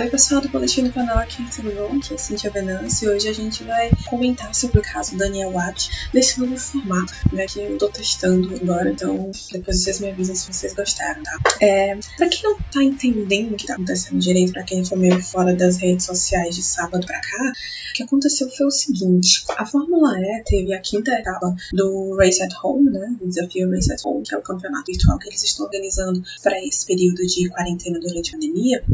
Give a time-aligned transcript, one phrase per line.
[0.00, 1.98] Oi pessoal do Boletim do Paddock, tudo bom?
[1.98, 5.90] Aqui é Cintia Venâncio e hoje a gente vai comentar sobre o caso Daniel Watt
[6.14, 10.50] nesse novo formato né, que eu tô testando agora, então depois vocês me avisam se
[10.50, 11.38] vocês gostaram, tá?
[11.60, 15.22] É, pra quem não tá entendendo o que tá acontecendo direito, pra quem for meio
[15.22, 17.52] fora das redes sociais de sábado pra cá,
[18.00, 22.52] que aconteceu foi o seguinte: a Fórmula E teve a quinta etapa do Race at
[22.62, 23.16] Home, né?
[23.20, 26.58] O desafio Race at Home, que é o campeonato virtual que eles estão organizando para
[26.64, 28.84] esse período de quarentena durante a pandemia.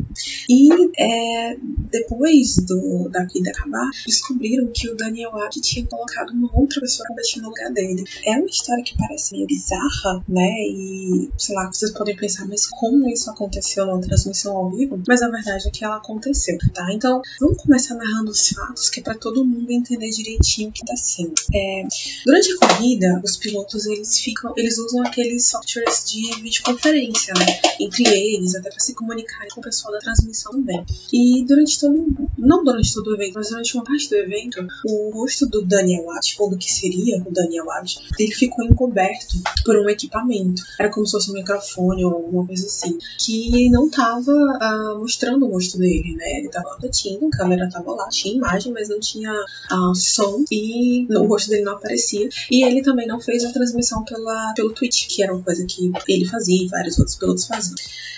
[0.49, 1.57] E é,
[1.91, 7.07] depois do, da vida acabar, descobriram que o Daniel Abt tinha colocado uma outra pessoa
[7.09, 8.05] competindo no lugar dele.
[8.25, 10.51] É uma história que parece meio bizarra, né?
[10.69, 15.01] E sei lá, vocês podem pensar, mas como isso aconteceu na transmissão ao vivo?
[15.07, 16.93] Mas a verdade é que ela aconteceu, tá?
[16.93, 20.85] Então, vamos começar narrando os fatos, que é para todo mundo entender direitinho o que
[20.85, 21.35] tá sendo.
[21.55, 21.83] É,
[22.25, 27.47] durante a corrida, os pilotos eles ficam, eles usam aqueles softwares de videoconferência, né?
[27.79, 30.83] Entre eles, até para se comunicar com o pessoal da transmissão também.
[31.13, 32.07] E durante todo,
[32.39, 36.11] não durante todo o evento, mas durante uma parte do evento, o rosto do Daniel
[36.13, 40.63] Abt, ou do que seria o Daniel Abt, ele ficou encoberto por um equipamento.
[40.81, 45.45] Era como se fosse um microfone ou alguma coisa assim, que não tava uh, mostrando
[45.45, 46.39] o rosto dele, né?
[46.39, 51.07] Ele tava quietinho, a câmera tava lá, tinha imagem, mas não tinha uh, som e
[51.11, 52.29] o rosto dele não aparecia.
[52.51, 55.91] E ele também não fez a transmissão pela, pelo Twitch, que era uma coisa que
[56.07, 57.75] ele fazia e vários outros pilotos faziam.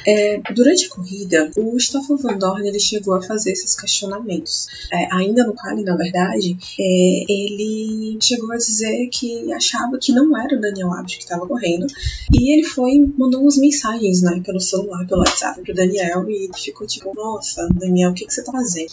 [0.07, 4.67] É, durante a corrida, o Stoffel Van Dorn ele chegou a fazer esses questionamentos.
[4.93, 10.37] É, ainda no quali, na verdade, é, ele chegou a dizer que achava que não
[10.39, 11.87] era o Daniel Abt que estava correndo.
[12.33, 16.87] E ele foi mandou umas mensagens né, pelo celular, pelo WhatsApp pro Daniel e ficou
[16.87, 18.91] tipo, nossa, Daniel, o que, que você tá fazendo?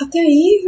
[0.00, 0.64] Até aí,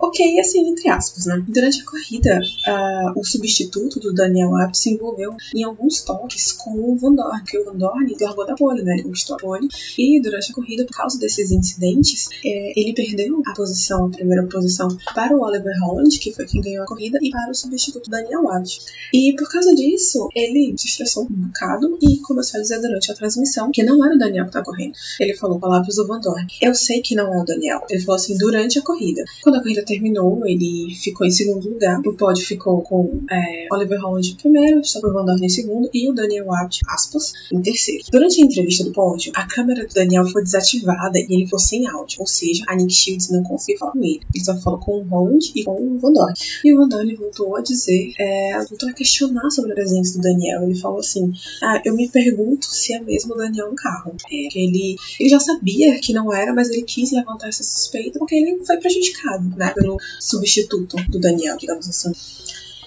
[0.00, 1.42] ok, assim, entre aspas, né?
[1.48, 6.70] Durante a corrida, uh, o substituto do Daniel Abt se envolveu em alguns toques com
[6.70, 8.94] o Van Dorn, porque o Van Dorn largou da pole, né?
[8.94, 9.68] Ele conquistou a pole.
[9.98, 14.46] E durante a corrida, por causa desses incidentes, é, ele perdeu a posição, a primeira
[14.46, 18.10] posição, para o Oliver Holland, que foi quem ganhou a corrida, e para o substituto
[18.10, 18.80] Daniel Abt.
[19.12, 23.14] E por causa disso, ele se estressou um bocado e começou a dizer durante a
[23.14, 24.94] transmissão que não era o Daniel que tá correndo.
[25.20, 26.46] Ele falou palavras do Van Dorn.
[26.60, 27.80] Eu sei que não é o Daniel.
[27.88, 29.24] Ele falou assim durante a corrida.
[29.42, 32.00] Quando a corrida terminou, ele ficou em segundo lugar.
[32.04, 36.10] O pódio ficou com é, Oliver Holland em primeiro, Stoffel Van Dorn em segundo e
[36.10, 38.04] o Daniel Abt, aspas, em terceiro.
[38.10, 41.86] Durante a entrevista do pódio, a câmera do Daniel foi desativada e ele ficou sem
[41.86, 44.20] áudio, ou seja, a Nick Shields não conseguiu falar com ele.
[44.34, 46.34] Ele só falou com o Holland e com o Van Dorn.
[46.64, 50.22] E o Van Dorn voltou a dizer, é, voltou a questionar sobre a presença do
[50.22, 50.62] Daniel.
[50.64, 51.32] Ele falou assim:
[51.62, 54.14] Ah, eu me pergunto se é mesmo o Daniel no carro.
[54.30, 58.34] É, ele, ele já sabia que não era, mas ele quis levantar essa suspeita porque
[58.34, 62.12] ele foi prejudicado, né, pelo substituto do Daniel, digamos assim.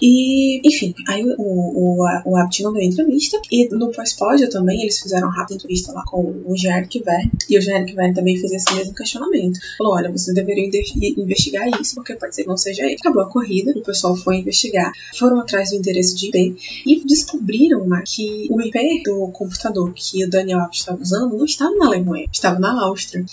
[0.00, 3.40] E, enfim, aí o, o, o Abt não deu entrevista.
[3.50, 7.30] E no pós-pódio também eles fizeram uma rápida entrevista lá com o Geric Verne.
[7.48, 9.58] E o Geric Verne também fez esse mesmo questionamento.
[9.78, 10.70] Falou: olha, vocês deveriam
[11.16, 12.96] investigar isso, porque pode ser que não seja ele.
[12.96, 17.86] Acabou a corrida, o pessoal foi investigar, foram atrás do endereço de IP e descobriram
[17.86, 21.86] né, que o IP do computador que o Daniel Abt estava usando não estava na
[21.86, 23.24] Alemanha, estava na Áustria.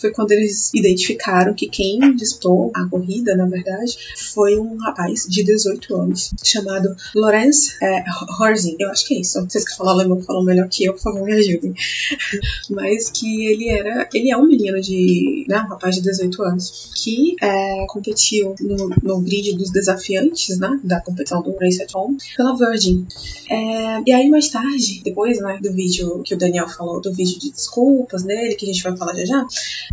[0.00, 3.96] Foi quando eles identificaram que quem disputou a corrida, na verdade,
[4.32, 8.04] foi um rapaz de 18 anos anos, chamado Lorenz é,
[8.38, 9.40] Horzing, eu acho que é isso.
[9.42, 11.74] Vocês que falam alemão falam melhor que eu, por favor, me ajudem.
[12.70, 16.90] Mas que ele era, ele é um menino de, né, um rapaz de 18 anos,
[17.02, 22.18] que é, competiu no, no grid dos desafiantes, né, da competição do Race at Home,
[22.36, 23.06] pela Virgin.
[23.48, 27.38] É, e aí mais tarde, depois, né, do vídeo que o Daniel falou, do vídeo
[27.38, 29.46] de desculpas dele, que a gente vai falar já já,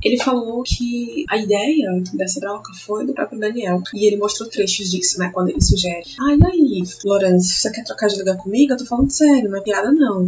[0.03, 3.81] ele falou que a ideia dessa troca foi do próprio Daniel.
[3.93, 8.07] E ele mostrou trechos disso, né, quando ele sugere Ai, aí, Lourenço, você quer trocar
[8.07, 8.73] de lugar comigo?
[8.73, 10.27] Eu tô falando sério, não é piada não.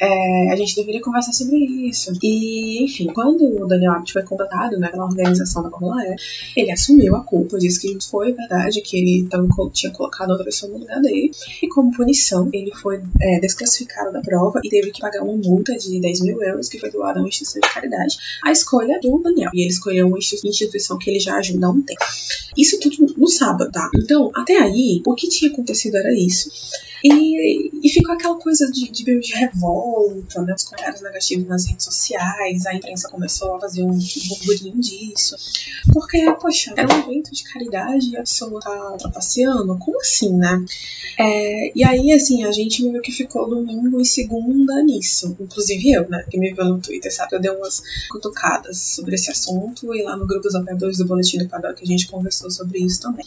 [0.00, 2.12] É, a gente deveria conversar sobre isso.
[2.22, 6.16] E, enfim, quando o Daniel Abt foi contratado né, pela organização da Fórmula E,
[6.56, 10.70] ele assumiu a culpa, disse que foi verdade, que ele tava, tinha colocado outra pessoa
[10.70, 11.30] no lugar dele.
[11.62, 15.76] E como punição, ele foi é, desclassificado da prova e teve que pagar uma multa
[15.76, 18.16] de 10 mil euros que foi doada a uma instituição de caridade.
[18.44, 19.50] A escolha do Daniel.
[19.54, 22.04] E ele escolheu uma instituição que ele já ajuda há um tempo.
[22.56, 23.90] Isso tudo no sábado, tá?
[23.94, 26.50] Então, até aí, o que tinha acontecido era isso.
[27.04, 30.54] E, e ficou aquela coisa de, de de revolta, né?
[30.54, 33.98] Os comentários negativos nas redes sociais, a imprensa começou a fazer um
[34.28, 35.36] burburinho disso.
[35.92, 39.78] Porque, poxa, era um evento de caridade e a pessoa tá trapaceando?
[39.78, 40.64] Como assim, né?
[41.18, 45.36] É, e aí, assim, a gente meio que ficou domingo e segunda nisso.
[45.38, 46.24] Inclusive eu, né?
[46.28, 47.36] Que me viu no Twitter, sabe?
[47.36, 51.38] Eu dei umas cutucadas sobre esse assunto e lá no grupo dos apoiadores do Boletim
[51.38, 53.24] do que a gente conversou sobre isso também.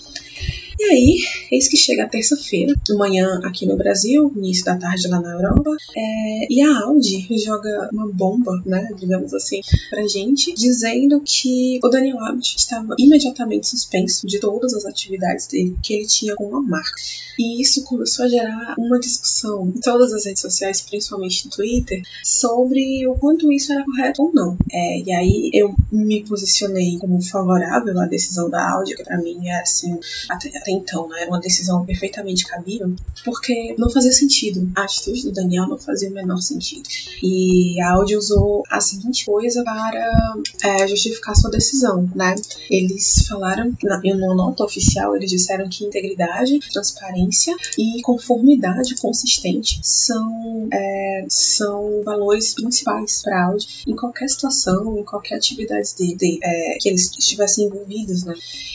[0.80, 1.20] E aí,
[1.52, 5.76] eis que chega a terça-feira, manhã aqui no Brasil, início da tarde lá na Europa,
[5.94, 9.60] é, e a Audi joga uma bomba, né, digamos assim,
[9.90, 15.78] pra gente, dizendo que o Daniel Abbott estava imediatamente suspenso de todas as atividades dele
[15.84, 16.96] que ele tinha com a marca.
[17.38, 22.02] E isso começou a gerar uma discussão em todas as redes sociais, principalmente no Twitter,
[22.24, 24.58] sobre o quanto isso era correto ou não.
[24.72, 29.48] É, e aí eu me posicionei como favorável à decisão da Audi, que para mim
[29.48, 29.98] era assim,
[30.30, 32.94] até então, né, era uma decisão perfeitamente cabível,
[33.24, 34.70] porque não fazia sentido.
[34.76, 36.88] A atitude do Daniel não fazia o menor sentido.
[37.22, 42.36] E a Audi usou a seguinte coisa para é, justificar sua decisão, né?
[42.70, 43.74] Eles falaram,
[44.04, 52.02] em uma nota oficial, eles disseram que integridade, transparência e conformidade consistente são, é, são
[52.04, 56.90] valores principais para a Audi em qualquer situação, em qualquer atividade de, de, é, que
[56.90, 58.34] eles estivessem envolvidos, né?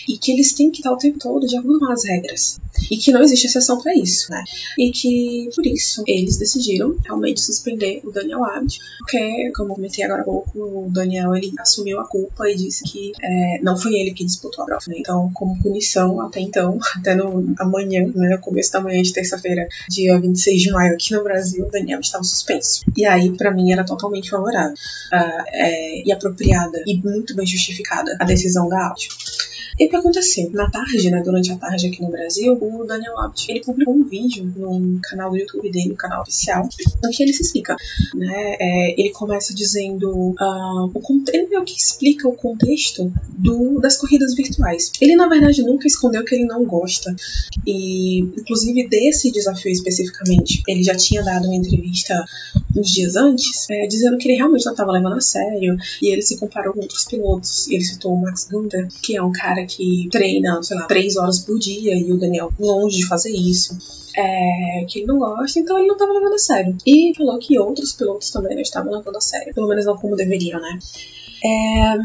[0.09, 2.61] E que eles têm que estar o tempo todo de acordo as regras.
[2.91, 4.43] E que não existe exceção para isso, né?
[4.79, 10.05] E que, por isso, eles decidiram realmente suspender o Daniel Abbott, porque, como eu comentei
[10.05, 13.95] agora há pouco, o Daniel ele assumiu a culpa e disse que é, não foi
[13.95, 14.83] ele que disputou a prova.
[14.89, 14.97] Né?
[14.99, 19.69] Então, como punição, até então, até no amanhã, né, no começo da manhã de terça-feira,
[19.89, 22.85] dia 26 de maio, aqui no Brasil, o Daniel estava suspenso.
[22.97, 28.17] E aí, para mim, era totalmente favorável uh, é, e apropriada e muito bem justificada
[28.21, 29.09] a decisão da Audi.
[29.79, 30.51] E o que aconteceu?
[30.53, 34.05] Na tarde, né, durante a tarde aqui no Brasil, o Daniel Abt, ele publicou um
[34.05, 36.69] vídeo no canal do YouTube dele, no canal oficial,
[37.05, 37.77] em que ele se explica,
[38.15, 38.57] né?
[38.61, 44.35] É, ele começa dizendo, uh, o, ele meio que explica o contexto do, das corridas
[44.35, 44.93] virtuais.
[45.01, 47.15] Ele, na verdade, nunca escondeu que ele não gosta,
[47.67, 52.25] e inclusive desse desafio especificamente, ele já tinha dado uma entrevista
[52.77, 56.23] uns dias antes, é, dizendo que ele realmente não estava levando a sério, e ele
[56.23, 60.09] se comparou com outros pilotos, ele citou o Max Gunther, que é um cara que
[60.11, 63.77] treina, sei lá, três horas por dia e o Daniel longe de fazer isso.
[64.17, 66.77] É, que ele não gosta, então ele não estava levando a sério.
[66.87, 70.15] E falou que outros pilotos também não estavam levando a sério, pelo menos não como
[70.15, 70.79] deveriam, né?
[71.45, 71.97] É,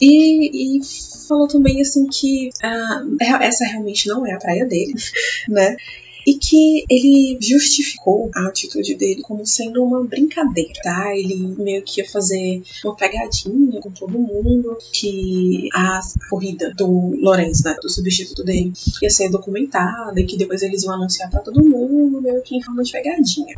[0.00, 0.80] e, e,
[1.26, 4.94] falou também assim que uh, essa realmente não é a praia dele,
[5.48, 5.76] né?
[6.26, 11.16] E que ele justificou a atitude dele como sendo uma brincadeira, tá?
[11.16, 17.62] Ele meio que ia fazer uma pegadinha com todo mundo, que a corrida do Lorenz,
[17.62, 18.72] né, do substituto dele,
[19.02, 22.62] ia ser documentada e que depois eles iam anunciar para todo mundo, meio que em
[22.62, 23.56] forma de pegadinha.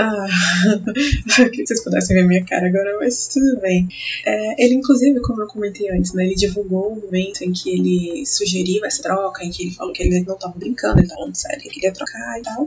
[0.00, 0.26] Ah,
[1.50, 3.88] que vocês pudessem ver minha cara agora, mas tudo bem.
[4.24, 8.24] É, ele, inclusive, como eu comentei antes, né, ele divulgou o momento em que ele
[8.24, 11.34] sugeriu essa troca, em que ele falou que ele não estava brincando, ele estava falando
[11.34, 11.62] sério,
[11.92, 12.64] trocar e tal.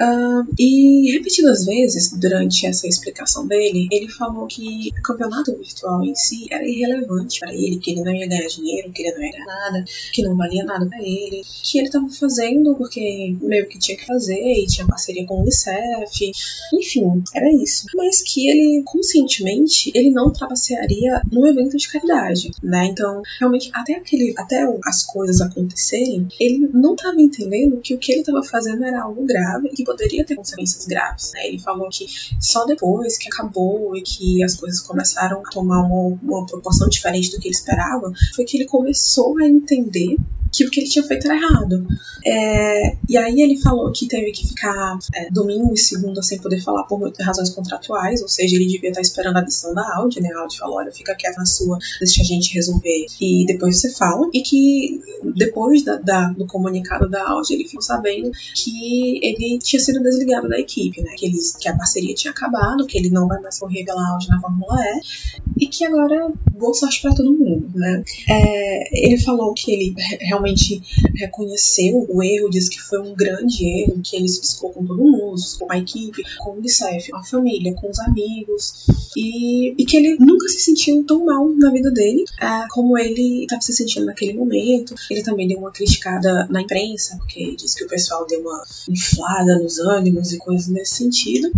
[0.00, 6.14] Uh, e repetidas vezes, durante essa explicação dele, ele falou que o campeonato virtual em
[6.14, 9.32] si era irrelevante para ele, que ele não ia ganhar dinheiro, que ele não ia
[9.32, 13.78] ganhar nada, que não valia nada para ele, que ele estava fazendo porque meio que
[13.78, 16.32] tinha que fazer e tinha parceria com o Unicef,
[16.72, 17.86] enfim, era isso.
[17.94, 22.86] Mas que ele, conscientemente, ele não trabalharia num evento de caridade, né?
[22.86, 28.12] Então, realmente, até aquele, até as coisas acontecerem, ele não estava entendendo que o que
[28.12, 31.32] ele estava fazendo era algo grave poderia ter consequências graves.
[31.34, 31.48] Né?
[31.48, 32.06] Ele falou que
[32.40, 37.30] só depois que acabou e que as coisas começaram a tomar uma, uma proporção diferente
[37.30, 40.16] do que ele esperava, foi que ele começou a entender
[40.54, 41.86] que o que ele tinha feito era errado.
[42.24, 46.62] É, e aí ele falou que teve que ficar é, domingo e segunda sem poder
[46.62, 50.30] falar por razões contratuais, ou seja, ele devia estar esperando a decisão da Audi, né?
[50.32, 53.92] A Audi falou, olha, fica quieto na sua, deixa a gente resolver e depois você
[53.92, 54.28] fala.
[54.32, 55.02] E que
[55.34, 60.48] depois da, da, do comunicado da Audi, ele ficou sabendo que ele tinha sido desligado
[60.48, 61.14] da equipe, né?
[61.16, 64.28] Que, eles, que a parceria tinha acabado, que ele não vai mais correr pela Audi
[64.28, 68.02] na Fórmula E e que agora boa sorte para todo mundo, né?
[68.28, 70.80] É, ele falou que ele realmente
[71.16, 75.02] reconheceu o erro, disse que foi um grande erro, que ele se explicou com todo
[75.02, 79.84] mundo, com a equipe, com o Unicef, com a família, com os amigos, e, e
[79.84, 83.72] que ele nunca se sentiu tão mal na vida dele é, como ele estava se
[83.72, 84.94] sentindo naquele momento.
[85.10, 89.58] Ele também deu uma criticada na imprensa, porque disse que o pessoal deu uma inflada
[89.64, 91.50] nos ânimos e coisas nesse sentido,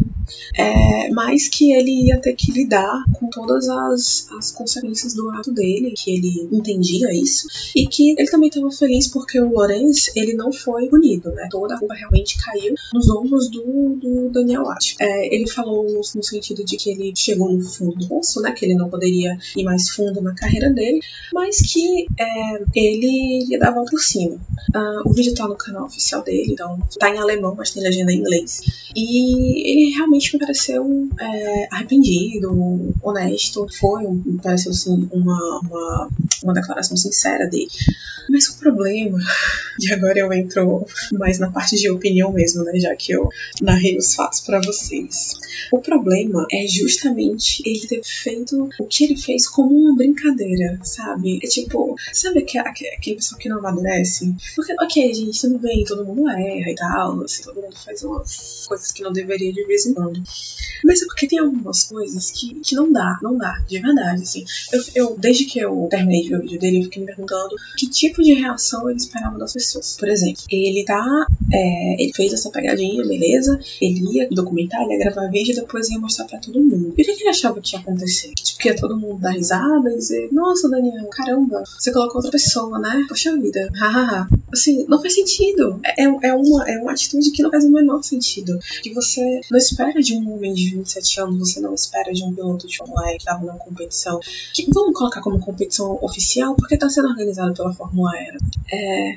[0.57, 5.53] é, mas que ele ia ter que lidar com todas as, as consequências do ato
[5.53, 10.35] dele, que ele entendia isso, e que ele também estava feliz porque o Lorenz ele
[10.35, 11.49] não foi punido, né?
[11.51, 14.97] Toda a culpa realmente caiu nos ombros do, do Daniel Watt.
[15.01, 18.53] É, ele falou no, no, sentido de que ele chegou no fundo do poço, né?
[18.53, 21.01] Que ele não poderia ir mais fundo na carreira dele,
[21.33, 24.37] mas que é, ele ia dar a volta por cima.
[24.75, 28.19] Uh, o vídeo tá no canal oficial dele, então tá em alemão, mas tem em
[28.19, 28.61] inglês.
[28.95, 33.67] E ele realmente me pareceu é, arrependido, honesto.
[33.79, 36.09] Foi, me pareceu assim, uma, uma,
[36.43, 37.69] uma declaração sincera dele.
[38.29, 39.19] Mas o problema,
[39.81, 42.79] e agora eu entro mais na parte de opinião mesmo, né?
[42.79, 43.29] Já que eu
[43.63, 45.35] narrei os fatos para vocês.
[45.73, 51.39] O problema é justamente ele ter feito o que ele fez como uma brincadeira, sabe?
[51.43, 54.35] É tipo, sabe aquele, aquele pessoal que não amadurece?
[54.55, 58.67] Porque, ok, gente, tudo bem, todo mundo erra e tal, assim, todo mundo faz umas
[58.67, 60.21] coisas que não deveria de vez em quando.
[60.85, 64.45] Mas é porque tem algumas coisas que, que não dá, não dá, de verdade, assim.
[64.73, 67.57] Eu, eu, desde que eu terminei de ver o vídeo dele, eu fiquei me perguntando
[67.79, 69.97] que tipo de reação ele esperava das pessoas.
[69.99, 71.27] Por exemplo, ele tá.
[71.53, 73.59] É, ele fez essa pegadinha, beleza?
[73.81, 76.95] Ele ia documentar, ele ia gravar vídeo e depois ia mostrar pra todo mundo.
[76.97, 78.33] E o que ele achava que ia acontecer?
[78.35, 82.31] Tipo, que ia todo mundo dar risada e dizer, nossa, Daniel, caramba, você colocou outra
[82.31, 83.05] pessoa, né?
[83.09, 84.29] Poxa vida, hahaha.
[84.53, 85.81] assim, não faz sentido.
[85.85, 88.59] É, é, uma, é uma atitude que não faz o menor sentido.
[88.83, 92.35] Que você não espera de um homem de 27 anos, você não espera de um
[92.35, 94.19] piloto de Fórmula E que tava numa competição.
[94.55, 98.37] Que vamos colocar como competição oficial porque tá sendo organizado pela Fórmula E.
[98.73, 99.15] É,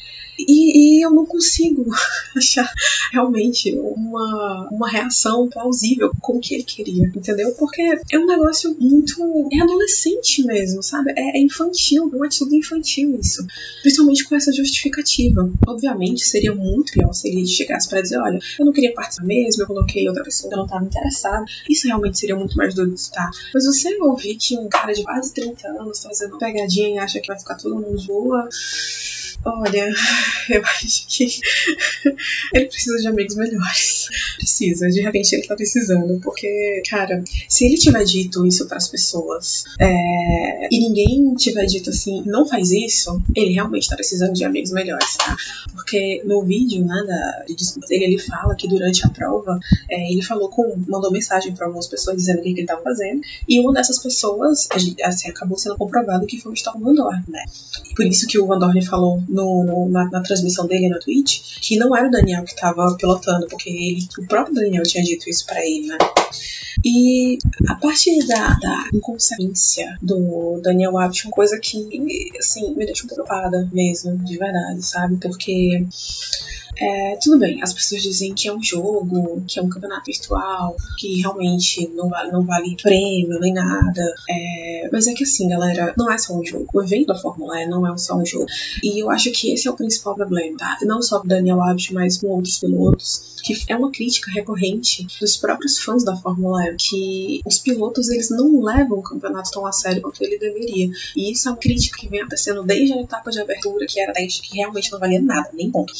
[0.47, 1.85] e, e, eu não consigo
[2.35, 2.71] achar
[3.11, 7.51] realmente uma, uma reação plausível com o que ele queria, entendeu?
[7.53, 9.49] Porque é um negócio muito.
[9.51, 11.11] É adolescente mesmo, sabe?
[11.11, 13.45] É, é infantil, é uma atitude infantil isso.
[13.81, 15.51] Principalmente com essa justificativa.
[15.67, 19.63] Obviamente seria muito pior se ele chegasse para dizer: olha, eu não queria participar mesmo,
[19.63, 21.45] eu coloquei outra pessoa que não estava interessada.
[21.69, 23.29] Isso realmente seria muito mais de estar.
[23.53, 27.27] Mas você ouvir que um cara de quase 30 anos fazendo pegadinha e acha que
[27.27, 28.47] vai ficar todo mundo boa.
[29.45, 29.89] Olha,
[30.49, 31.25] eu acho que
[32.53, 34.07] ele precisa de amigos melhores.
[34.35, 38.87] Precisa, de repente ele tá precisando, porque, cara, se ele tiver dito isso para as
[38.87, 44.43] pessoas é, e ninguém tiver dito assim, não faz isso, ele realmente tá precisando de
[44.43, 45.35] amigos melhores, tá?
[45.73, 47.45] Porque no vídeo, né, da,
[47.89, 49.57] ele fala que durante a prova
[49.89, 52.81] é, ele falou com, mandou mensagem para algumas pessoas dizendo o que, que ele tava
[52.81, 54.67] fazendo, e uma dessas pessoas,
[55.03, 57.43] assim, acabou sendo comprovado que foi o Storm Van Dorn, né?
[57.95, 61.77] Por isso que o Van Dorn falou no, na, na, transmissão dele na Twitch que
[61.77, 65.45] não era o Daniel que estava pilotando, porque ele, o próprio Daniel tinha dito isso
[65.45, 65.97] para ele, né?
[66.83, 73.05] E a parte da, da inconsequência do Daniel Abt uma coisa que, assim, me deixa
[73.05, 75.17] preocupada mesmo, de verdade, sabe?
[75.17, 75.85] Porque
[76.81, 80.75] é, tudo bem, as pessoas dizem que é um jogo, que é um campeonato virtual,
[80.97, 84.15] que realmente não vale, não vale prêmio nem nada.
[84.29, 86.67] É, mas é que assim, galera, não é só um jogo.
[86.73, 88.45] O evento da Fórmula E não é só um jogo.
[88.83, 90.77] E eu acho que esse é o principal problema, tá?
[90.83, 95.37] Não só do Daniel Abt, mas com outros pilotos que é uma crítica recorrente dos
[95.37, 99.71] próprios fãs da Fórmula E, que os pilotos eles não levam o campeonato tão a
[99.71, 100.89] sério quanto ele deveria.
[101.15, 104.13] E isso é uma crítica que vem acontecendo desde a etapa de abertura, que era
[104.13, 105.93] teste que realmente não valia nada, nem ponto.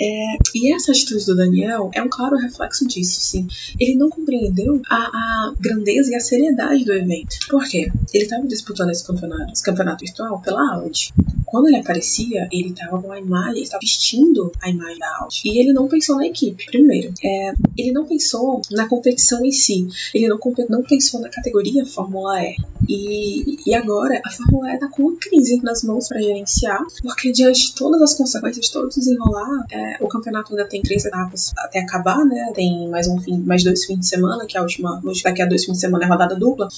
[0.00, 3.46] É, e essa atitude do Daniel é um claro reflexo disso, sim.
[3.78, 7.38] Ele não compreendeu a, a grandeza e a seriedade do evento.
[7.48, 7.90] Por quê?
[8.12, 11.12] Ele estava disputando esse campeonato, esse campeonato virtual pela Audi.
[11.44, 15.42] Quando ele aparecia, ele estava com a imagem, ele estava vestindo a imagem da Audi.
[15.44, 17.12] E ele não pensou na equipe, primeiro.
[17.24, 19.88] É, ele não pensou na competição em si.
[20.14, 22.56] Ele não, não pensou na categoria Fórmula E.
[22.88, 27.32] E, e agora a Fórmula E está com uma crise nas mãos para gerenciar, porque
[27.32, 31.52] diante de todas as consequências, de todo desenrolar, é, o campeonato ainda tem três etapas
[31.58, 32.52] até acabar, né?
[32.54, 35.46] Tem mais um fim, mais dois fins de semana, que é a última, daqui a
[35.46, 36.68] dois fins de semana é rodada dupla.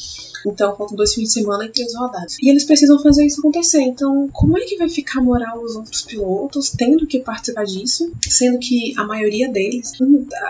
[0.46, 2.36] Então faltam dois fins de semana e três rodadas.
[2.40, 3.82] E eles precisam fazer isso acontecer.
[3.82, 8.58] Então, como é que vai ficar moral dos outros pilotos tendo que participar disso, sendo
[8.58, 9.92] que a maioria deles,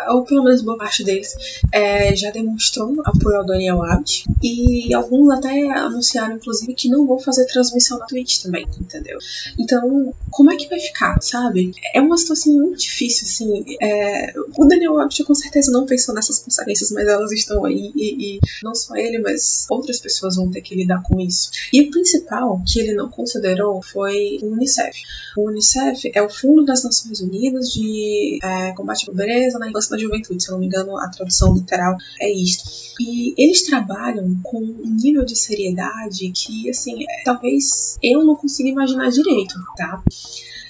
[0.09, 1.35] ou pelo menos boa parte deles,
[1.73, 7.19] é, já demonstrou apoio ao Daniel Abt e alguns até anunciaram, inclusive, que não vão
[7.19, 9.19] fazer transmissão na Twitch também, entendeu?
[9.59, 11.73] Então, como é que vai ficar, sabe?
[11.95, 13.77] É uma situação muito difícil, assim.
[13.81, 18.37] É, o Daniel Abt com certeza não pensou nessas consequências, mas elas estão aí e,
[18.37, 21.51] e não só ele, mas outras pessoas vão ter que lidar com isso.
[21.73, 24.97] E o principal que ele não considerou foi o Unicef.
[25.37, 29.93] O Unicef é o Fundo das Nações Unidas de é, Combate à Pobreza na Infância
[29.93, 32.65] na Juventude, se eu não me engano, a tradução literal é isto.
[33.01, 38.69] E eles trabalham com um nível de seriedade que, assim, é, talvez eu não consiga
[38.69, 40.03] imaginar direito, tá?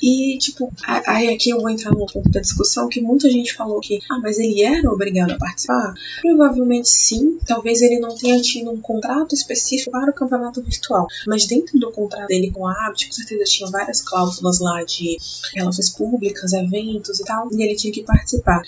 [0.02, 0.72] E, tipo,
[1.06, 4.18] aí aqui eu vou entrar num ponto da discussão que muita gente falou que, ah,
[4.22, 5.94] mas ele era obrigado a participar?
[6.20, 7.38] Provavelmente sim.
[7.46, 11.06] Talvez ele não tenha tido um contrato específico para o campeonato virtual.
[11.26, 15.16] Mas dentro do contrato dele com a Abt, com certeza tinha várias cláusulas lá de
[15.54, 18.62] relações públicas, eventos e tal, e ele tinha que participar.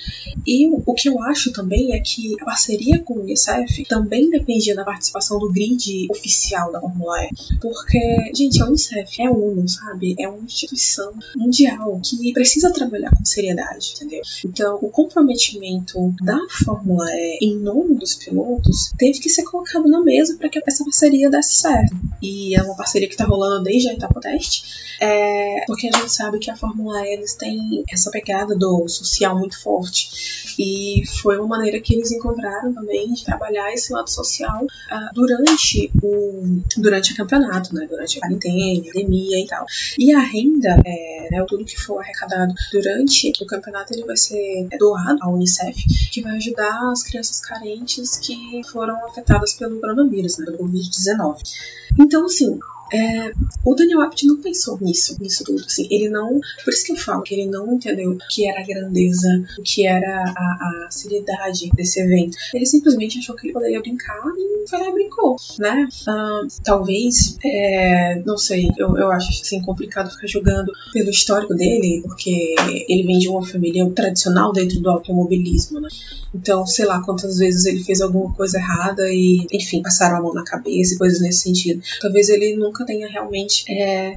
[0.46, 4.74] E o que eu acho também é que a parceria com o Unicef também dependia
[4.74, 7.30] da participação do grid oficial da Fórmula E.
[7.60, 10.14] Porque, gente, a Unicef é ONU, sabe?
[10.18, 14.20] É uma instituição mundial que precisa trabalhar com seriedade, entendeu?
[14.44, 20.02] Então, o comprometimento da Fórmula E em nome dos pilotos teve que ser colocado na
[20.02, 21.96] mesa para que essa parceria desse certo.
[22.20, 24.62] E é uma parceria que está rolando desde a etapa teste,
[25.00, 29.38] é, porque a gente sabe que a Fórmula E eles têm essa pegada do social
[29.38, 30.54] muito forte.
[30.58, 35.90] E foi uma maneira que eles encontraram também de trabalhar esse lado social uh, durante
[36.02, 37.86] o durante o campeonato, né?
[37.88, 39.66] Durante a quarentena, a pandemia e tal.
[39.98, 44.68] E a renda, é, né, tudo que for arrecadado durante o campeonato, ele vai ser
[44.78, 45.76] doado à Unicef,
[46.10, 51.36] que vai ajudar as crianças carentes que foram afetadas pelo coronavírus, né, do Covid-19.
[51.98, 52.58] Então, assim,
[52.92, 53.32] é,
[53.64, 56.96] o Daniel Abt não pensou nisso, nisso tudo, assim, ele não, por isso que eu
[56.96, 60.90] falo que ele não entendeu o que era a grandeza, o que era a, a
[60.90, 62.36] seriedade desse evento.
[62.54, 65.88] Ele simplesmente achou que ele poderia brincar e foi lá e brincou, né?
[66.02, 72.02] Uh, talvez, é, não sei, eu, eu acho assim complicado ficar julgando pelo histórico dele,
[72.04, 72.54] porque
[72.88, 75.88] ele vem de uma família tradicional dentro do automobilismo, né?
[76.34, 80.32] Então, sei lá quantas vezes ele fez alguma coisa errada e, enfim, passaram a mão
[80.32, 81.82] na cabeça e coisas nesse sentido.
[82.00, 83.64] Talvez ele nunca tenha realmente.
[83.68, 84.14] É,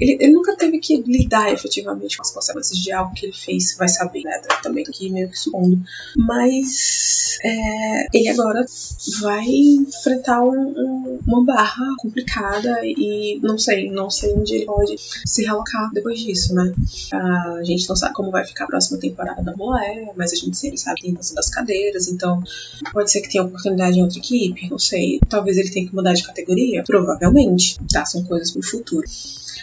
[0.00, 3.76] ele, ele, nunca teve que lidar efetivamente com as consequências de algo que ele fez,
[3.76, 4.40] vai saber, né?
[4.62, 5.80] Também aqui meio que supondo.
[6.16, 8.64] Mas é, ele agora
[9.20, 14.96] vai enfrentar um, um, uma barra complicada e não sei, não sei onde ele pode
[15.24, 16.72] se realocar depois disso, né?
[17.12, 20.56] A gente não sabe como vai ficar a próxima temporada da Moé, mas a gente
[20.56, 22.42] sempre sabe que tem das cadeiras, então
[22.92, 25.20] pode ser que tenha oportunidade em outra equipe, não sei.
[25.28, 28.04] Talvez ele tenha que mudar de categoria, provavelmente, tá?
[28.04, 29.06] São coisas pro futuro.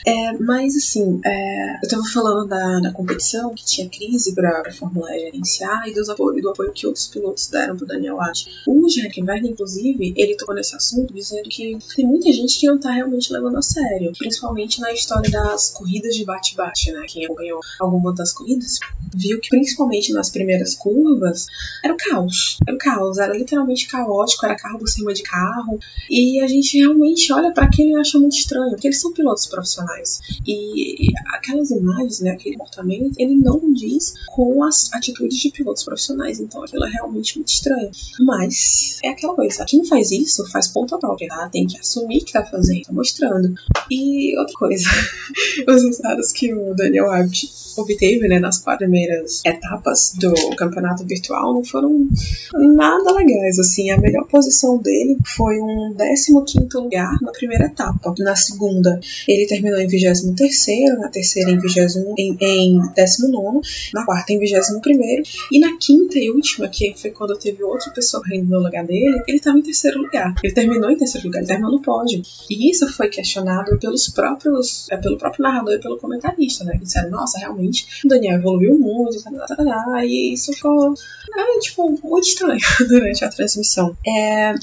[0.05, 4.73] É, mas assim, é, eu tava falando da, da competição, que tinha crise pra, pra
[4.73, 8.63] Fórmula E gerenciar e dos apoio, do apoio que outros pilotos deram pro Daniel Watt.
[8.67, 12.79] O Jack Werner, inclusive, ele tocou nesse assunto dizendo que tem muita gente que não
[12.79, 17.05] tá realmente levando a sério, principalmente na história das corridas de bate-bate, né?
[17.07, 18.79] Quem acompanhou alguma das corridas
[19.13, 21.45] viu que principalmente nas primeiras curvas
[21.83, 22.57] era o caos.
[22.67, 25.79] Era o caos, era literalmente caótico, era carro por cima de carro.
[26.09, 29.45] E a gente realmente olha para aquilo e acha muito estranho, porque eles são pilotos
[29.45, 29.82] profissionais
[30.45, 36.39] E aquelas imagens, né, aquele comportamento, ele não diz com as atitudes de pilotos profissionais.
[36.39, 37.91] Então aquilo é realmente muito estranho.
[38.19, 41.49] Mas é aquela coisa, quem faz isso faz ponta própria, tá?
[41.49, 43.53] Tem que assumir que tá fazendo, tá mostrando.
[43.89, 44.85] E outra coisa,
[45.67, 51.53] os resultados que o Daniel Abt obteve, né, nas quatro primeiras etapas do campeonato virtual
[51.53, 52.07] não foram
[52.53, 53.89] nada legais, assim.
[53.91, 58.13] A melhor posição dele foi um 15 lugar na primeira etapa.
[58.19, 61.79] Na segunda, ele terminou em 23 na terceira em, 20,
[62.17, 63.61] em, em 19
[63.93, 64.81] na quarta em 21
[65.51, 69.21] e na quinta e última, que foi quando teve outra pessoa rindo no lugar dele,
[69.27, 70.33] ele estava em terceiro lugar.
[70.43, 72.21] Ele terminou em terceiro lugar, ele terminou no pódio.
[72.49, 76.73] E isso foi questionado pelos próprios, é, pelo próprio narrador e pelo comentarista, né?
[76.77, 80.93] Que disseram, nossa, realmente, o Daniel evoluiu muito, tá, tá, tá, tá, e isso ficou,
[81.35, 83.95] é, tipo, muito estranho durante a transmissão.
[84.05, 84.53] É,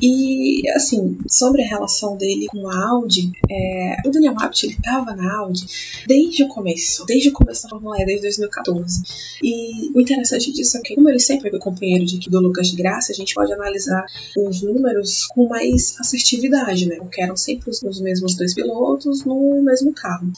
[0.00, 5.14] e, assim, sobre a relação dele com a Audi, é, o Daniel Abt, ele tava
[5.14, 5.66] na Audi
[6.06, 9.02] desde o começo, desde o começo da Fórmula E, desde 2014.
[9.42, 12.76] E o interessante disso é que, como ele sempre foi companheiro de do Lucas de
[12.76, 14.04] Graça, a gente pode analisar
[14.36, 16.96] os números com mais assertividade, né?
[16.96, 20.30] Porque eram sempre os mesmos dois pilotos no mesmo carro.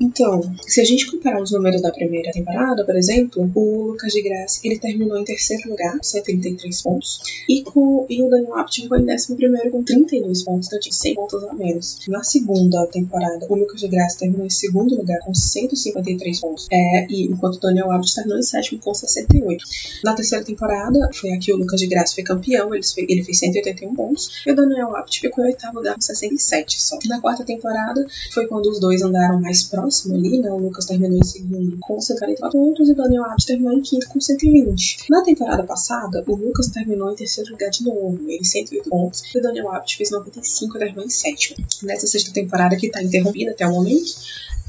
[0.00, 4.22] Então, se a gente comparar os números da primeira temporada, por exemplo, o Lucas de
[4.22, 8.98] Graça ele terminou em terceiro lugar, 133 pontos, e, com, e o Daniel Abt ficou
[8.98, 11.98] em décimo primeiro com 32 pontos, então tinha 100 pontos a menos.
[12.08, 17.06] Na segunda temporada, o Lucas de Graça terminou em segundo lugar com 153 pontos, é,
[17.08, 19.64] e enquanto o Daniel Abt terminou em sétimo com 68.
[20.04, 23.38] Na terceira temporada, foi aqui o Lucas de Graça foi campeão, ele fez, ele fez
[23.38, 26.98] 181 pontos, e o Daniel Abt ficou em oitavo lugar com 67 só.
[27.06, 30.50] Na quarta temporada, foi quando os dois andaram mais próximo ali, né?
[30.50, 34.08] O Lucas terminou em segundo com 144 pontos e o Daniel Abt terminou em quinto
[34.08, 35.10] com 120.
[35.10, 39.38] Na temporada passada, o Lucas terminou em terceiro lugar de novo, ele 108 pontos, e
[39.38, 41.56] o Daniel Abt fez 95 e terminou em sétimo.
[41.82, 44.14] Nessa sexta temporada que está interrompida até o momento,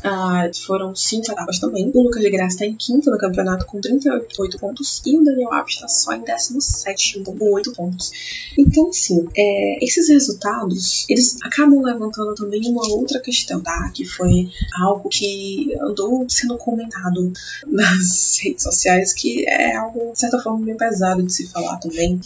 [0.04, 1.92] ah, foram cinco etapas também.
[1.94, 5.52] O Lucas de Graça está em quinto no campeonato com 38 pontos e o Daniel
[5.54, 8.12] Alves está só em 17 com 8 pontos.
[8.58, 13.92] Então, assim, é, esses resultados eles acabam levantando também uma outra questão, tá?
[13.94, 14.50] Que foi
[14.88, 17.32] algo que andou sendo comentado
[17.66, 22.20] nas redes sociais, que é algo, de certa forma, meio pesado de se falar também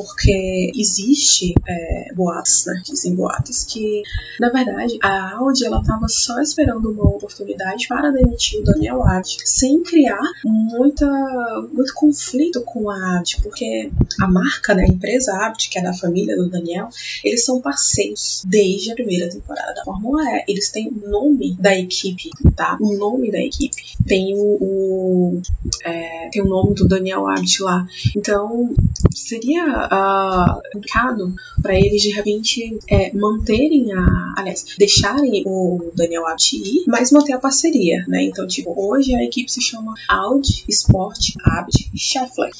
[0.00, 2.82] porque existe é, boatos, né?
[2.84, 4.02] Dizem boatos que,
[4.38, 9.38] na verdade, a Audi ela estava só esperando uma oportunidade para demitir o Daniel Abt,
[9.44, 11.06] sem criar muita,
[11.72, 15.92] muito conflito com a Abt, porque a marca, né, a empresa Abt, que é da
[15.92, 16.88] família do Daniel,
[17.24, 20.44] eles são parceiros desde a primeira temporada da Fórmula E.
[20.48, 22.76] Eles têm nome da equipe, tá?
[22.80, 23.76] O nome da equipe.
[24.06, 25.42] Tem o, o
[25.84, 27.86] é, tem o nome do Daniel Abt lá.
[28.16, 28.74] Então,
[29.14, 34.34] seria uh, complicado para eles de repente é, manterem a.
[34.36, 38.22] Aliás, deixarem o Daniel Abt ir, mas manter a parceria, né?
[38.22, 42.50] Então, tipo, hoje a equipe se chama Audi Sport Abt Scheffler.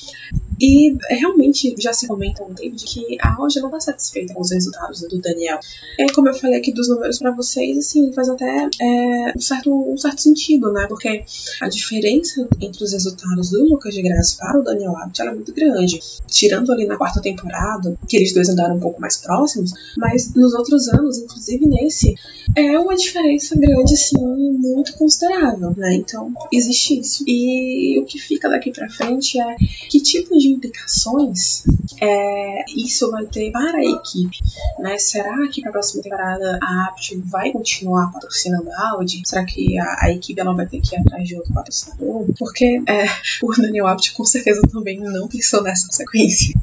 [0.60, 4.42] E realmente já se comenta um tempo de que a Audi não está satisfeita com
[4.42, 5.58] os resultados do Daniel.
[5.98, 9.92] É como eu falei aqui dos números para vocês, assim, faz até é, um, certo,
[9.92, 10.86] um certo sentido, né?
[10.86, 11.24] Porque
[11.62, 15.54] a diferença entre os resultados do Lucas de Graça para o Daniel Abt é muito
[15.54, 15.98] grande.
[16.26, 20.54] Tirando ali na quarta temporada, que eles dois andaram um pouco mais próximos, mas nos
[20.54, 22.14] outros anos, inclusive nesse,
[22.56, 25.94] é uma diferença grande, assim, muito considerável, né?
[25.94, 27.24] Então, existe isso.
[27.26, 29.56] E o que fica daqui para frente é
[29.88, 31.62] que tipo de implicações
[32.00, 34.38] é, isso vai ter para a equipe,
[34.78, 34.98] né?
[34.98, 39.22] Será que para a próxima temporada a Apt vai continuar patrocinando a Audi?
[39.24, 42.26] Será que a, a, equipe ela vai ter que ir atrás de outro patrocinador?
[42.38, 43.06] Porque é,
[43.42, 46.54] o Daniel Apt com certeza também não pensou nessa sequência,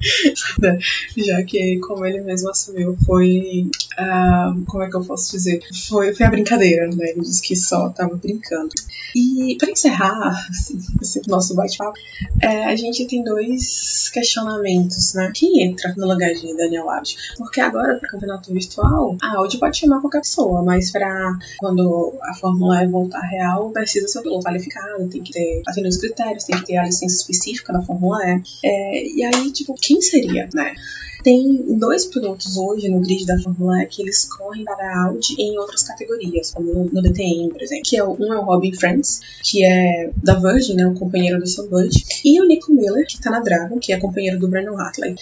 [0.61, 0.77] né?
[1.17, 3.69] já que como ele mesmo assumiu foi
[3.99, 7.11] uh, como é que eu posso dizer foi, foi a brincadeira, né?
[7.11, 8.69] Ele disse que só tava brincando.
[9.15, 11.97] E para encerrar assim, esse nosso bate-papo,
[12.41, 15.31] é, a gente tem dois questionamentos, né?
[15.33, 17.15] Quem entra no lugar de Daniel Audi?
[17.37, 22.33] Porque agora, para campeonato virtual, a Audi pode chamar qualquer pessoa, mas para quando a
[22.33, 26.43] Fórmula E voltar real, precisa ser um piloto qualificado, tem que ter atender os critérios,
[26.43, 28.41] tem que ter a licença específica da Fórmula E.
[28.63, 30.73] É, e aí, tipo, quem seria, né?
[31.23, 35.35] Tem dois pilotos hoje no grid da Fórmula E que eles correm para a Audi
[35.39, 37.83] em outras categorias, como no, DTM, por exemplo.
[37.85, 41.47] Que é, um é o Robin Friends, que é da Virgin, né, o companheiro do
[41.47, 41.89] Sam Bud,
[42.23, 45.15] e o Nico Miller, que está na Dragon, que é companheiro do Brandon Hartley.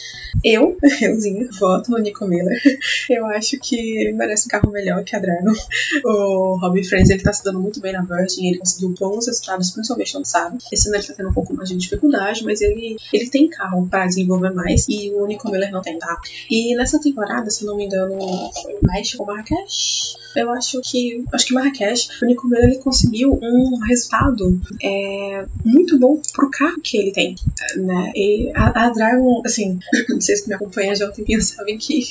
[0.44, 2.62] Eu, euzinho, voto no Nico Miller.
[3.10, 5.54] Eu acho que ele merece um carro melhor que a Dragon.
[6.06, 9.72] O Robin Friends, ele tá se dando muito bem na Virgin, ele conseguiu bons resultados,
[9.72, 10.58] principalmente no sábado.
[10.72, 13.88] Esse ano ele tá tendo um pouco mais de dificuldade, mas ele, ele tem carro
[13.88, 16.20] para desenvolver mais, e o Nico Miller não tem, tá?
[16.50, 18.18] E nessa temporada, se não me engano,
[18.62, 20.16] foi México ou Marrakech?
[20.36, 21.24] Eu acho que.
[21.32, 26.82] Acho que Marrakech, o Nico Miller ele conseguiu um resultado é, muito bom pro carro
[26.82, 27.36] que ele tem.
[27.78, 28.12] Né?
[28.14, 29.80] E a, a Dragon, assim,
[30.14, 32.04] vocês que me acompanham já há um tempinho sabem que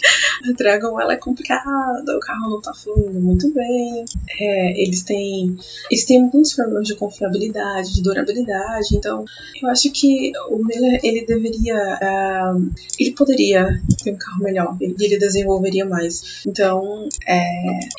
[0.49, 4.05] a Dragon ela é complicada, o carro não tá fluindo muito bem.
[4.41, 5.59] É, eles têm.
[5.91, 8.97] Eles têm alguns problemas de confiabilidade, de durabilidade.
[8.97, 9.25] Então,
[9.63, 11.75] eu acho que o Miller ele deveria.
[11.75, 13.64] Uh, ele poderia
[14.03, 16.43] ter um carro melhor, ele, ele desenvolveria mais.
[16.47, 17.43] Então, é,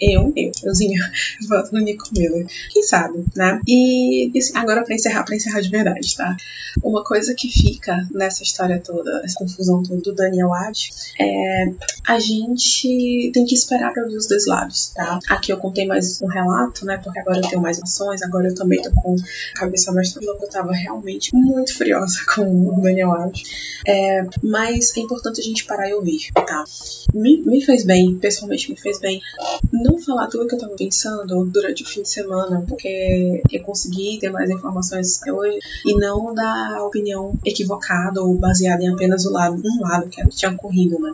[0.01, 0.99] eu, eu, euzinha,
[1.47, 2.45] voto no Nico Miller.
[2.71, 3.59] Quem sabe, né?
[3.67, 6.35] E, e assim, agora para encerrar, para encerrar de verdade, tá?
[6.83, 11.65] Uma coisa que fica nessa história toda, essa confusão toda do Daniel Ad, é
[12.07, 15.19] a gente tem que esperar para ouvir os dois lados, tá?
[15.27, 16.97] Aqui eu contei mais um relato, né?
[16.97, 19.15] Porque agora eu tenho mais ações, agora eu também tô com
[19.55, 23.43] a cabeça mais tranquila, eu tava realmente muito furiosa com o Daniel Ad.
[23.87, 26.63] É, mas é importante a gente parar e ouvir, tá?
[27.13, 29.21] Me, me fez bem, pessoalmente me fez bem,
[29.71, 34.19] não falar tudo que eu tava pensando durante o fim de semana, porque eu consegui
[34.19, 39.61] ter mais informações hoje e não dar opinião equivocada ou baseada em apenas o lado,
[39.63, 41.11] um lado que tinha ocorrido, né?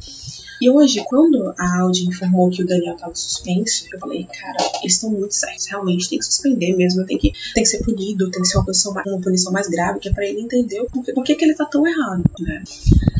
[0.62, 4.94] E hoje, quando a Audi informou que o Daniel estava suspenso, eu falei, cara, eles
[4.94, 5.66] estão muito certos.
[5.66, 8.66] Realmente tem que suspender mesmo, tem que, tem que ser punido, tem que ser uma
[8.66, 11.56] punição, uma punição mais grave, que é pra ele entender por por que, que ele
[11.56, 12.64] tá tão errado, né?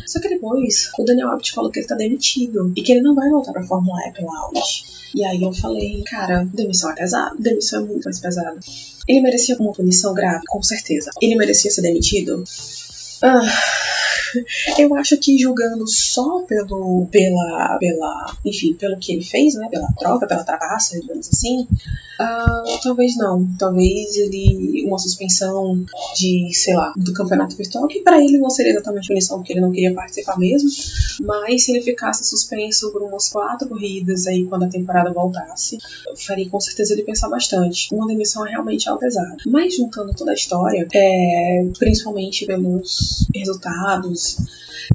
[0.06, 3.14] Só que depois, o Daniel Abt falou que ele tá demitido e que ele não
[3.14, 4.84] vai voltar pra Fórmula E pela Audi.
[5.14, 8.58] E aí eu falei, cara, demissão é pesada, demissão é muito mais pesada.
[9.06, 11.10] Ele merecia uma punição grave, com certeza.
[11.20, 12.44] Ele merecia ser demitido?
[13.22, 13.46] Ah,
[14.78, 19.86] eu acho que julgando só pelo, pela, pela, enfim, pelo que ele fez, né, pela
[19.98, 21.66] troca, pela trapaça, digamos assim,
[22.22, 23.48] uh, talvez não.
[23.58, 25.84] Talvez ele, uma suspensão
[26.16, 29.60] de, sei lá, do campeonato virtual, que para ele não seria exatamente punição, porque ele
[29.60, 30.68] não queria participar mesmo,
[31.20, 35.78] mas se ele ficasse suspenso por umas quatro corridas aí quando a temporada voltasse,
[36.26, 37.88] faria com certeza ele pensar bastante.
[37.92, 39.36] Uma demissão é realmente algo pesado.
[39.46, 44.36] Mas juntando toda a história, é, principalmente pelos resultados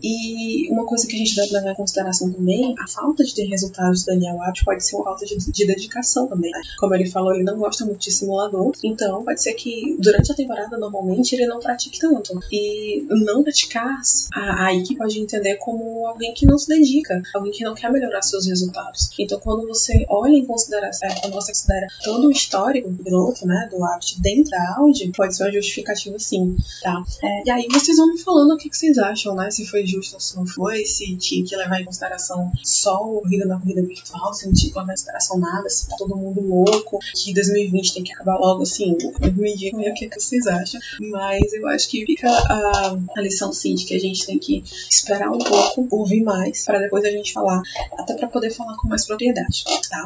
[0.03, 3.45] E uma coisa que a gente deve levar em consideração também, a falta de ter
[3.45, 6.51] resultados do Daniel Abt pode ser uma falta de, de dedicação também.
[6.51, 6.61] Né?
[6.79, 10.35] Como ele falou, ele não gosta muito de simulador, então pode ser que durante a
[10.35, 12.39] temporada, normalmente, ele não pratique tanto.
[12.51, 13.99] E não praticar,
[14.33, 17.91] a, a equipe pode entender como alguém que não se dedica, alguém que não quer
[17.91, 19.09] melhorar seus resultados.
[19.19, 23.45] Então, quando você olha em consideração, é, quando você considera todo o histórico do piloto,
[23.45, 27.03] né, do Abt dentro da Audi, pode ser uma justificativa sim, tá?
[27.23, 29.49] É, e aí vocês vão me falando o que, que vocês acham, né?
[29.51, 33.21] Se foi justo ou se não foi, se tinha que levar em consideração só a
[33.21, 36.15] corrida na corrida virtual, se não tinha que levar em consideração nada, se tá todo
[36.15, 38.97] mundo louco, que 2020 tem que acabar logo, assim,
[39.35, 40.79] me digam o que, que vocês acham.
[40.99, 44.63] Mas eu acho que fica a, a lição sim de que a gente tem que
[44.89, 47.61] esperar um pouco, ouvir mais, para depois a gente falar,
[47.97, 50.05] até para poder falar com mais propriedade, tá?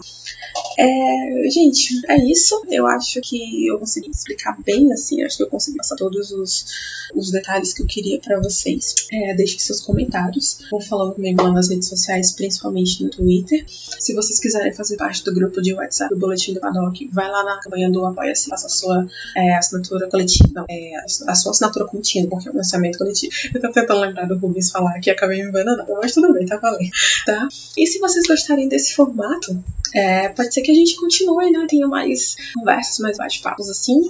[0.82, 2.64] É, gente, é isso.
[2.68, 6.66] Eu acho que eu consegui explicar bem, assim, acho que eu consegui passar todos os,
[7.14, 8.96] os detalhes que eu queria para vocês.
[9.12, 13.64] É, deixe seus comentários, vão falando comigo lá nas redes sociais, principalmente no Twitter.
[13.68, 17.44] Se vocês quiserem fazer parte do grupo de WhatsApp do Boletim do Paddock, vai lá
[17.44, 20.94] na campanha do Apoia-se, faça a sua é, assinatura coletiva, é,
[21.28, 23.32] a sua assinatura contínua, porque é um lançamento coletivo.
[23.54, 26.58] Eu tô tentando lembrar do Rubens falar que acabei me enganando, mas tudo bem, tá
[26.58, 26.90] valendo,
[27.26, 27.48] tá?
[27.78, 29.64] E se vocês gostarem desse formato,
[29.94, 31.66] é, pode ser a gente continue, né?
[31.68, 34.02] Tenha mais conversas, mais bate-papos assim.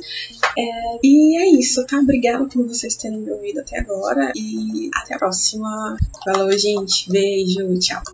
[0.58, 1.98] É, e é isso, tá?
[1.98, 5.98] Obrigada por vocês terem me ouvido até agora e até a próxima.
[6.24, 7.10] Falou, gente.
[7.10, 8.02] Beijo, tchau.